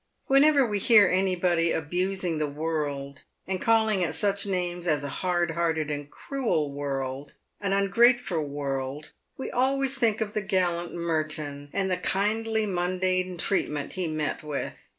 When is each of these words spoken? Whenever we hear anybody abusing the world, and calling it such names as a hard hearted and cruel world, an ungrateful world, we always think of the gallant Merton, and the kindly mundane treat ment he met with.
Whenever 0.25 0.65
we 0.65 0.79
hear 0.79 1.07
anybody 1.07 1.71
abusing 1.71 2.39
the 2.39 2.47
world, 2.49 3.23
and 3.45 3.61
calling 3.61 4.01
it 4.01 4.13
such 4.15 4.47
names 4.47 4.87
as 4.87 5.03
a 5.03 5.07
hard 5.21 5.51
hearted 5.51 5.91
and 5.91 6.09
cruel 6.09 6.71
world, 6.73 7.35
an 7.59 7.71
ungrateful 7.71 8.43
world, 8.43 9.13
we 9.37 9.51
always 9.51 9.99
think 9.99 10.19
of 10.19 10.33
the 10.33 10.41
gallant 10.41 10.95
Merton, 10.95 11.69
and 11.71 11.91
the 11.91 11.97
kindly 11.97 12.65
mundane 12.65 13.37
treat 13.37 13.69
ment 13.69 13.93
he 13.93 14.07
met 14.07 14.41
with. 14.41 14.89